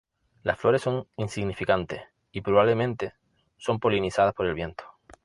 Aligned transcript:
Las 0.41 0.57
flores 0.59 0.81
son 0.81 1.07
insignificantes 1.17 2.01
y, 2.31 2.41
probablemente, 2.41 3.13
son 3.57 3.79
polinizadas 3.79 4.33
por 4.33 4.47
el 4.47 4.55
viento. 4.55 4.83